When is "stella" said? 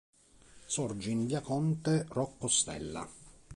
2.47-3.07